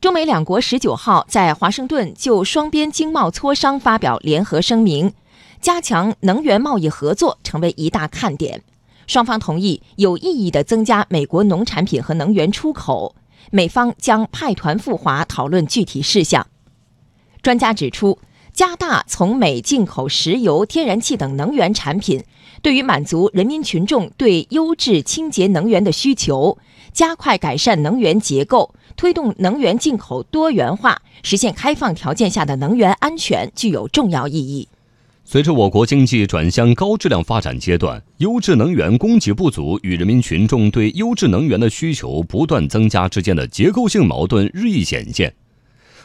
[0.00, 5.12] 中美两国十九号在华盛顿就双边经贸磋商发表联合声明，
[5.60, 8.62] 加强能源贸易合作成为一大看点。
[9.08, 13.16] 双方同意有意义地增加美国农产品和能源出口，
[13.50, 16.46] 美方将派团赴华讨论具体事项。
[17.42, 18.20] 专家指出，
[18.52, 22.22] 加大从美进口石油、天然气等能源产品，
[22.62, 26.56] 对于满足人民群众对优质清洁能源的需求，
[26.98, 28.74] 加快改善能源结构。
[28.96, 34.66] 推动能源进口多元化，实现开放条件下的能源安全，具有重要意义。
[35.24, 45.32] 随着我国经济转向高质量发展阶段，优质能源供给不足与人民群众对优质能源的需求不断增加之间的结构性矛盾日益显现。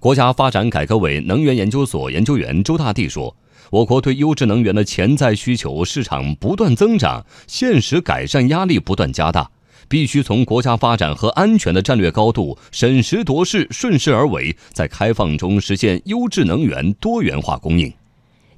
[0.00, 3.36] 国家发展改革委能源研究所研究员周大地说
[3.70, 9.50] ：“我国对优质能源的潜在需求市场不断增长，现实改善压力不断加大。”
[9.88, 17.92] 必须从国家发展和安全的战略高度审时度势、顺势而为，在开放中实现优质能源多元化供应。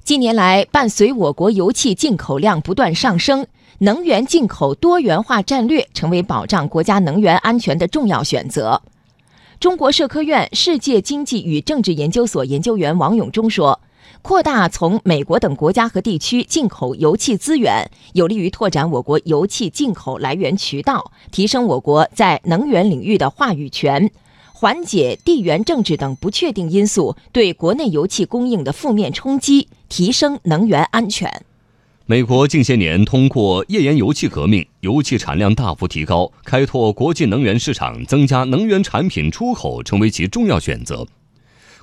[0.03, 3.45] 近年来，伴随我国油气进口量不断上升，
[3.79, 8.81] 能源进口多元化战略成为保障国家能源安全的重要选择。
[9.59, 13.79] 中国社科院世界经济与政治研究所研究员王永忠说。
[14.21, 24.11] 扩大从美国等国家和地区进口油气资源，有利于拓展我国油气进口来源渠道，提升我国在能源领域的话语权，
[24.53, 31.43] 缓解地缘政治等不确定因素对国内油气供应的负面冲击，提升能源安全。
[32.05, 41.07] 美国近些年通过页岩油气革命，油气产量大幅提高，开拓国际能源市场，增加能源产品出口成为其重要选择。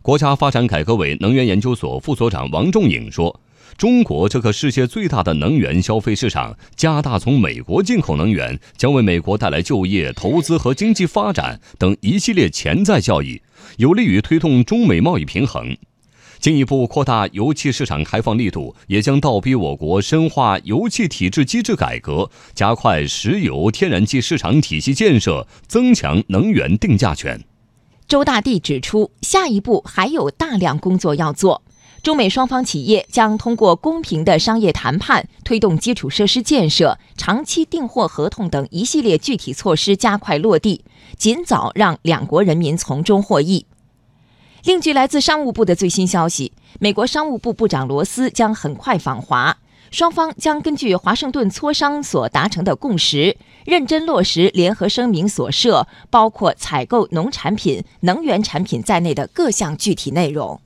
[0.03, 3.41] 国家发展改革委能源研究所副所长王仲颖说
[3.77, 13.43] ：“中国这个世界最大的能源消费市场，加大从美国进口能源，将为美国带来就业、投资和经济发展等一系列潜在效益，
[13.77, 15.77] 有利于推动中美贸易平衡。
[16.39, 27.43] 进一步扩大油气市场开放力度，也将倒逼我国深化油气体制机制改革，加快石油、天然气市场体系建设，增强能源定价权。”
[28.09, 31.61] 周大地指出，下一步还有大量工作要做。
[32.03, 40.83] 中美双方企业将通过公平的商业谈判，推动基础设施建设、长期订货合同等一系列具体措施加快落地，
[41.19, 43.67] 尽早让两国人民从中获益。
[44.65, 49.59] 另据来自商务部的最新消息，美国商务部部长罗斯将很快访华。
[49.91, 60.61] 双方将根据华盛顿磋商所达成的共识，认真落实联合声明所涉包括采购农产品、能源产品在内的各项具体内容。